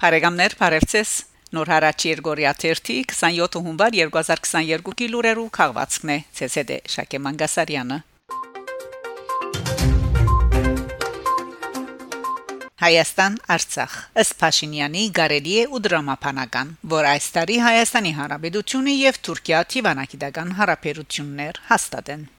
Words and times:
Բարեկամներ, 0.00 0.54
բարևձեզ։ 0.56 1.10
Նոր 1.52 1.70
հարաճ 1.74 2.04
Երգորիա 2.08 2.52
27 2.62 3.58
հունվար 3.66 3.90
2022-ի 3.98 5.08
լուրերու 5.12 5.44
քաղվածքն 5.58 6.12
է 6.14 6.16
ՑՍԴ 6.46 6.78
Շակե 6.94 7.20
Մանգասարյանը։ 7.26 7.98
Հայաստան 12.80 13.38
Արցախ 13.60 14.00
ըստ 14.24 14.36
Փաշինյանի 14.40 15.06
Գարելի 15.20 15.56
է 15.60 15.68
ու 15.68 15.84
դրամապանական, 15.84 16.76
որ 16.96 17.12
այս 17.12 17.32
տարի 17.36 17.62
Հայաստանի 17.68 18.18
Հանրապետությունը 18.24 19.00
եւ 19.04 19.24
Թուրքիա 19.28 19.64
Թիվանակիդական 19.74 20.60
հարաբերություններ 20.62 21.66
հաստատեն։ 21.74 22.30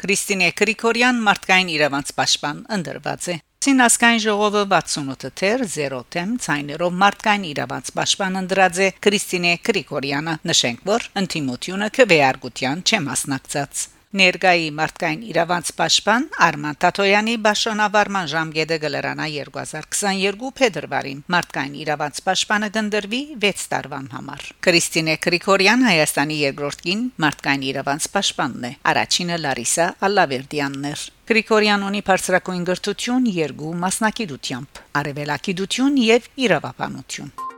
Կրիստինե 0.00 0.48
Գրիգորյան 0.56 1.22
մարդկային 1.26 1.70
իրավանց 1.76 2.12
պաշտպան 2.16 2.60
ընդրված 2.78 3.28
է. 3.34 3.36
Սինասկայն 3.60 4.20
ժողովը 4.24 4.62
68 4.72 5.32
թեր 5.36 5.64
0 5.74 6.00
թեմ 6.16 6.30
ցայներով 6.46 6.98
մարդկային 7.04 7.46
իրավանց 7.50 7.92
պաշտպան 8.00 8.40
ընդրած 8.40 8.82
է 8.86 8.90
Կրիստինե 9.04 9.54
Գրիգորյանը 9.68 10.36
նշենք 10.54 10.84
որ 10.94 11.08
ինտիմությունը 11.24 11.94
քվեարկության 12.00 12.84
չէ 12.88 13.06
մասնակցած 13.10 13.88
Ներգայի 14.10 14.70
մարդկային 14.74 15.20
իրավանց 15.30 15.68
պաշտպան 15.78 16.24
Արման 16.42 16.78
Տաթոյանի 16.82 17.34
Բաշոնավարման 17.44 18.30
ժամկետը 18.32 18.78
գլրանա 18.82 19.26
2022 19.34 20.48
փետրվարին 20.60 21.20
մարդկային 21.30 21.76
իրավանց 21.84 22.18
պաշտպանը 22.26 22.70
գնդրվի 22.74 23.20
6 23.44 23.68
տարվան 23.74 24.08
համար 24.16 24.42
Կրիստինե 24.66 25.14
Գրիգորյան 25.26 25.84
Հայաստանի 25.86 26.38
երկրորդ 26.40 26.82
կին 26.88 27.04
մարդկային 27.26 27.66
իրավանց 27.70 28.08
պաշտպանն 28.16 28.66
է 28.66 28.72
առաջինը 28.94 29.38
Լարիսա 29.44 29.86
Ալլավերդյանն 30.10 30.88
էր 30.90 31.04
Գրիգորյան 31.30 31.86
ունի 31.92 32.02
բարձրակույն 32.10 32.66
գրթություն 32.72 33.30
երկու 33.38 33.76
մասնակցությամբ 33.86 34.82
արևելակիդություն 35.04 36.02
եւ 36.08 36.28
իրավաբանություն 36.48 37.49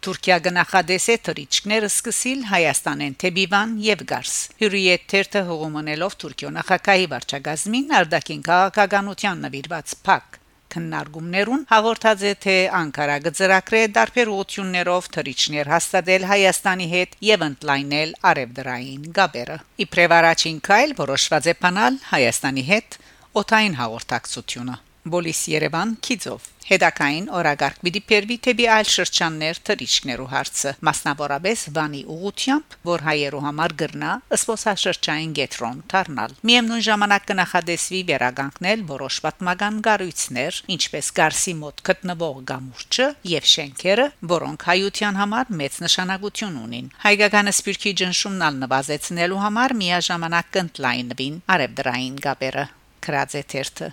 Թուրքիա 0.00 0.36
գնահատես 0.44 1.06
է 1.12 1.14
թրիչքները 1.26 1.88
սկսիլ 1.90 2.44
Հայաստանեն 2.48 3.16
Թեբիվան 3.20 3.74
եւ 3.84 4.04
Գարս։ 4.12 4.36
Հյուրիետ 4.62 5.06
թերթը 5.12 5.42
հողոմանելով 5.50 6.16
Թուրքիո 6.22 6.52
նախագահի 6.56 7.08
վարչագազմին 7.12 7.92
արդակին 8.00 8.44
քաղաքականության 8.48 9.44
նվիրված 9.44 9.94
փակ 10.08 10.40
քննարկումներուն 10.70 11.64
հաղորդած 11.74 12.26
է 12.30 12.34
թե 12.44 12.56
Անկարա 12.80 13.16
գծրակրե 13.26 13.80
դարբեր 14.00 14.32
ուղություններով 14.34 15.08
թրիչներ 15.16 15.72
հաստատել 15.74 16.28
Հայաստանի 16.32 16.90
հետ 16.96 17.16
եւ 17.28 17.48
ընդլայնել 17.50 18.14
արևդրային 18.32 19.08
գաբերը։ 19.20 19.58
Իբրև 19.86 20.14
առաջին 20.20 20.62
քայլ 20.70 20.94
որոշված 21.00 21.50
է 21.50 21.56
փանալ 21.64 21.98
Հայաստանի 22.12 22.70
հետ 22.70 23.02
օթային 23.42 23.76
հաղորդակցությունը։ 23.82 24.84
Բոլիս 25.08 25.38
Երևան 25.48 25.92
Քիձով 26.04 26.48
Հետակային 26.70 27.28
օրագարկ 27.34 27.78
պիտի 27.84 28.00
բերվի 28.10 28.36
թեպի 28.46 28.66
այլ 28.70 28.88
շրջաններ 28.94 29.60
թրիչքներու 29.68 30.26
հարցը 30.32 30.72
մասնավորապես 30.88 31.62
վանի 31.78 32.02
ուղությամբ 32.14 32.76
որ 32.90 33.04
հայերու 33.06 33.40
համար 33.46 33.74
գրնա 33.80 34.10
սփոսաշրջային 34.42 35.32
գետրոն 35.40 35.80
դառնալ 35.94 36.36
միևնույն 36.50 36.84
ժամանակ 36.88 37.26
կնախադեսվի 37.30 38.02
վերագանքնել 38.12 38.84
որոշ 38.92 39.20
պատմական 39.24 39.80
գառույցներ 39.88 40.60
ինչպես 40.76 41.10
Գարսի 41.20 41.54
մոտ 41.64 41.84
գտնվող 41.90 42.42
գամուրջը 42.52 43.06
եւ 43.34 43.48
շենքերը 43.56 44.06
որոնք 44.34 44.66
հայության 44.70 45.20
համար 45.24 45.54
մեծ 45.64 45.80
նշանակություն 45.88 46.60
ունին 46.66 46.92
հայկական 47.08 47.54
սպիրկի 47.56 47.94
ջնշումն 48.04 48.44
ալ 48.50 48.60
նվազեցնելու 48.66 49.40
համար 49.48 49.76
միաժամանակ 49.80 50.52
կընտլայնվին 50.60 51.40
արևդրային 51.56 52.20
գաբերը 52.28 52.68
քրած 53.04 53.34
է 53.40 53.42
թերթը 53.50 53.86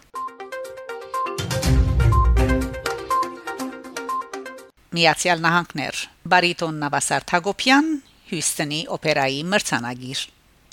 Միացյալ 4.97 5.43
Նահանգներ 5.43 5.97
բարիտոն 6.31 6.79
Նավասար 6.81 7.25
Թագոփյան 7.29 7.89
Հյուսթոնի 8.31 8.79
օպերայի 8.95 9.43
մրցանագիր 9.51 10.23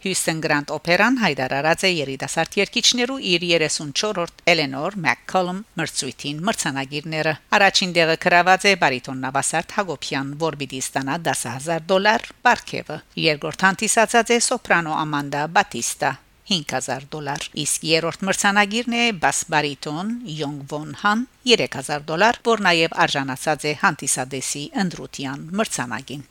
Houston 0.05 0.41
Grand 0.45 0.69
Opera-ն 0.73 1.19
հայտարարած 1.21 1.85
է 1.89 1.91
երիտասարդ 1.91 2.57
երգիչներու 2.61 3.19
իր 3.35 3.45
34-րդ 3.51 4.43
Eleanor 4.53 4.97
McCollum 5.01 5.63
մրցույթին 5.81 6.43
մրցանագիրները։ 6.49 7.37
Առաջին 7.59 7.95
դեղը 8.01 8.17
գրաված 8.25 8.67
է 8.69 8.75
բարիտոն 8.85 9.25
Նավասարդ 9.25 9.79
Հակոբյան, 9.79 10.35
որ 10.45 10.59
պիտի 10.65 10.83
ստանա 10.89 11.17
10000 11.31 11.89
դոլար 11.93 12.29
բարգեւը։ 12.49 13.01
Երկրորդ 13.29 13.67
հանդիսացած 13.69 14.37
է 14.37 14.39
սոպրանո 14.51 15.01
Ամանդա 15.05 15.49
Բատիստա 15.57 16.13
5000 16.51 17.09
դոլար 17.13 17.49
իսկ 17.65 17.87
երրորդ 17.89 18.25
մրցանագիրն 18.29 18.97
է 19.01 19.05
բաս 19.25 19.43
բարիտոն 19.55 20.15
Yong 20.39 20.63
Won 20.73 20.95
Han 21.03 21.27
3000 21.49 22.09
դոլար 22.11 22.41
որ 22.53 22.65
նաև 22.69 22.97
արժանացած 23.07 23.69
է 23.73 23.77
հանդիսադեսի 23.85 24.65
ընդրության 24.85 25.47
մրցանագին 25.61 26.27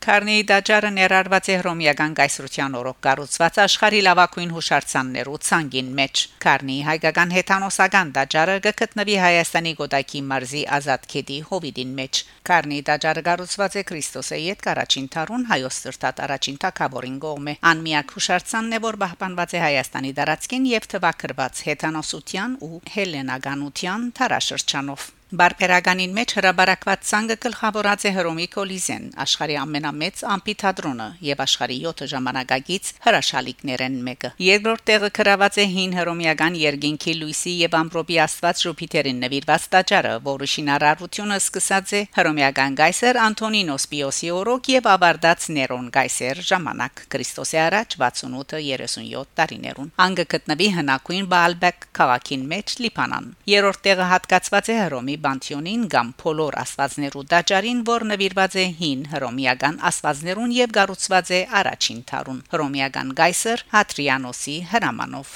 Քարնեի 0.00 0.44
դաջարը 0.48 0.90
ներառված 0.96 1.48
է 1.52 1.54
հռոմեական 1.60 2.12
կայսրության 2.16 2.76
օրոք 2.78 3.00
կառուցված 3.04 3.58
աշխարհի 3.64 3.98
լավագույն 4.06 4.54
հուշարձաններու 4.56 5.40
ցանգին 5.48 5.90
մեջ։ 5.98 6.22
Քարնեի 6.44 6.78
հայկական 6.86 7.34
հեթանոսական 7.36 8.12
դաջարը 8.16 8.54
գտնվի 8.80 9.18
Հայաստանի 9.24 9.74
Գոտակի 9.82 10.24
մարզի 10.30 10.64
Ազատ 10.78 11.06
քեդի 11.12 11.38
հովիդին 11.50 11.92
մեջ։ 12.00 12.22
Քարնեի 12.48 12.80
դաջարը 12.88 13.26
կառուցված 13.28 13.76
է 13.76 13.84
Քրիստոսի 13.92 14.40
յետ 14.46 14.66
կարաչին 14.70 15.12
թարուն 15.20 15.46
հայոց 15.52 15.78
սրտատ 15.84 16.26
առաջին 16.30 16.60
թակավորին 16.64 17.22
գողմե։ 17.28 17.56
Անմիակ 17.74 18.16
հուշարձանն 18.16 18.72
է, 18.72 18.82
որ 18.88 19.02
պահպանված 19.04 19.56
է 19.60 19.64
Հայաստանի 19.68 20.16
դարածքին 20.16 20.68
եւ 20.80 20.90
թվակրված 20.96 21.64
հեթանոսության 21.68 22.60
ու 22.64 22.84
հելենականության 22.96 24.12
տարաշրջանով։ 24.16 25.10
Բարբերականին 25.30 26.14
մեջ 26.16 26.32
հրաբարակված 26.34 27.02
ցանկը 27.06 27.34
գլխավորած 27.44 28.04
է 28.08 28.10
Հռոմի 28.16 28.46
Կոլիզեն, 28.50 29.04
աշխարհի 29.22 29.56
ամենամեծ 29.60 30.22
ամփիթատրոնը 30.34 31.06
եւ 31.22 31.42
աշխարհի 31.44 31.76
7 31.84 32.08
ժամանակագից 32.10 32.90
հրաշալիքներեն 33.04 33.98
մեկը։ 34.08 34.30
Երկրորդ 34.42 34.82
տեղը 34.90 35.10
գրաված 35.20 35.58
է 35.62 35.66
հին 35.74 35.94
հռոմեական 36.00 36.56
երկինքի 36.58 37.14
Լուիսի 37.20 37.54
եւ 37.60 37.76
Ամբրոպի 37.78 38.18
Աստված 38.26 38.64
Ժուպիտերին 38.66 39.22
նվիրված 39.22 39.68
տաճարը, 39.70 40.14
որը 40.26 40.50
շինարարությունը 40.50 41.38
սկսած 41.38 41.94
է 41.94 42.02
հռոմեական 42.18 42.80
գայսեր 42.82 43.20
Անտոնինոս 43.30 43.86
Պիոսի 43.94 44.32
օրոք 44.40 44.72
եւ 44.74 44.90
ավարտած 44.96 45.48
Ներոն 45.60 45.86
գայսեր 45.94 46.42
ժամանակ 46.50 47.04
Քրիստոսի 47.14 47.62
առաջ 47.70 47.98
68-37 48.02 49.30
տարիներուն։ 49.38 49.94
Անգը 50.10 50.26
գտնվի 50.34 50.68
հնակույն 50.80 51.30
Բալբեկ 51.30 51.88
քաղաքին 52.00 52.44
մեջ 52.50 52.76
Լիբանան։ 52.80 53.32
Երրորդ 53.54 53.82
տեղը 53.86 54.10
հատկացված 54.10 54.70
է 54.70 54.78
Հռոմի 54.80 55.19
Բանտիոնին 55.24 55.82
կամ 55.92 56.12
Փոլոր 56.22 56.56
աստվածներու 56.62 57.24
դաճարին, 57.34 57.84
որ 57.90 58.06
նվիրված 58.12 58.58
է 58.62 58.66
հին 58.80 59.06
հռոմեական 59.12 59.80
աստվածներուն 59.90 60.56
եւ 60.58 60.74
գառուցված 60.80 61.32
է 61.38 61.40
առաջին 61.60 62.02
թարուն 62.10 62.42
հռոմեական 62.54 63.16
գայսեր 63.20 63.64
Հատրիանոսի 63.76 64.56
հրամանով 64.74 65.34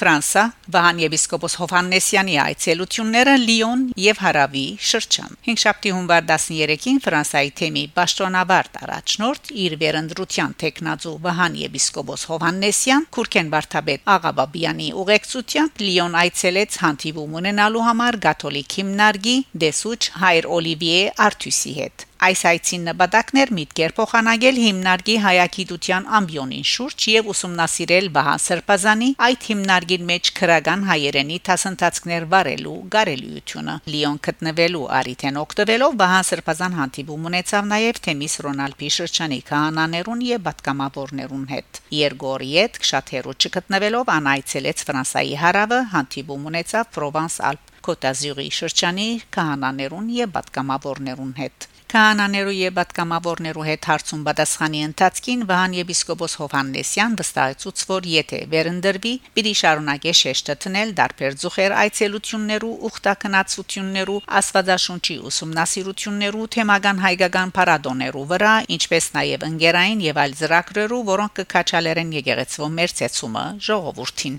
Ֆրանսա 0.00 0.42
Վահան 0.72 1.00
եպիսկոպոս 1.02 1.54
Հովհաննեսյանի 1.60 2.36
այցելությունները 2.40 3.34
Լիոն 3.40 3.82
եւ 4.00 4.22
Հարավի 4.24 4.64
շրջան 4.90 5.34
5 5.48 5.62
շաբթի 5.64 5.92
հունվար 5.96 6.24
13-ին 6.30 7.00
Ֆրանսայի 7.04 7.52
թեմի 7.60 7.84
Պաշտոնավարտ 8.00 8.80
առաջնորդ 8.80 9.52
իր 9.66 9.76
վերընտրության 9.84 10.56
տեխնազու 10.64 11.14
Վահան 11.28 11.60
եպիսկոպոս 11.66 12.26
Հովհաննեսյան 12.32 13.08
Քուրքեն 13.20 13.54
Վարդապետ 13.56 14.12
Աղաբաբյանի 14.16 14.90
ուղեկցությամբ 15.04 15.82
Լիոն 15.84 16.20
այցելեց 16.24 16.78
հանդիպում 16.84 17.40
ունենալու 17.44 17.88
համար 17.90 18.22
գաթոլիկ 18.28 18.78
հիմնարկի 18.80 19.36
Դեսուչ 19.66 20.02
Հայր 20.24 20.54
Օլիվիե 20.60 21.02
Արթուսի 21.28 21.74
հետ 21.80 22.09
Այս 22.20 22.40
այցին 22.50 22.82
նպատակներ 22.84 23.50
միտքեր 23.56 23.92
փոխանցել 23.96 24.56
հիմնարկի 24.60 25.14
հայագիտության 25.24 26.08
ամբիոնին 26.18 26.66
շուրջ 26.70 27.06
եւ 27.10 27.30
ուսումնասիրել 27.32 28.10
Վահան 28.16 28.42
Սրբազանի 28.44 29.08
այդ 29.26 29.46
հիմնարկին 29.50 30.04
մեջ 30.10 30.30
քրական 30.40 30.84
հայերենի 30.90 31.38
տասնտածքներ 31.48 32.26
վարելու 32.34 32.74
գարելիությունը 32.96 33.78
Լիոն 33.94 34.20
գտնվելու 34.28 34.84
արիթեն 35.00 35.40
օկտոբելով 35.44 35.96
Վահան 36.04 36.28
Սրբազան 36.30 36.76
հանդիպում 36.80 37.26
ունեցավ 37.30 37.72
նաեւ 37.72 38.02
Թեմիս 38.04 38.36
Ռոնալդի 38.44 38.92
շրջանի 39.00 39.40
քահանաներուն 39.48 40.22
եւ 40.28 40.46
պատգամավորներուն 40.50 41.50
հետ 41.56 41.82
Երգորիետ 42.04 42.80
շատ 42.90 43.16
հերո 43.16 43.36
չգտնվելով 43.40 44.14
անայցելեց 44.20 44.86
Ֆրանսայի 44.90 45.34
հարավը 45.46 45.82
հանդիպում 45.96 46.46
ունեցավ 46.52 46.94
Պրովանս 47.00 47.42
Ալպ 47.48 47.76
Կոտազյուրի 47.80 48.48
շրջանի 48.60 49.10
քահանաներուն 49.40 50.16
եւ 50.20 50.32
պատգամավորներուն 50.36 51.36
հետ 51.40 51.70
Կանաներու 51.90 52.52
եւ 52.54 52.74
պատգամավորներու 52.76 53.64
հետ 53.66 53.86
հարցում 53.90 54.20
պատասխանի 54.26 54.80
ընթացքին 54.88 55.40
Վահան 55.48 55.72
եպիսկոպոս 55.74 56.34
Հովհաննեսյան 56.40 57.16
վստահեցուց, 57.18 57.80
որ 57.90 58.04
եթե 58.10 58.38
վերընդրվի, 58.52 59.14
պիտի 59.34 59.54
շարունակե 59.60 60.12
շեշտը 60.20 60.54
տնել 60.64 60.92
դարբեր 61.00 61.34
ծուխեր 61.42 61.74
այցելություններու, 61.80 62.70
ուխտակնացություններու, 62.90 64.20
աստվածաշունչի 64.40 65.16
ուսումնասիրություններու, 65.30 66.46
թեմական 66.54 67.02
հայկական 67.06 67.54
параդոներու 67.58 68.22
վրա, 68.34 68.52
ինչպես 68.78 69.10
նաեւ 69.18 69.48
ընկերային 69.50 70.06
եւ 70.06 70.22
այլ 70.26 70.38
ծրագրերու, 70.44 71.02
որոնք 71.10 71.34
կքաչալերեն 71.42 72.14
եկեղեցվո 72.20 72.70
մերցեցումը 72.78 73.44
ժողովրդին։ 73.70 74.38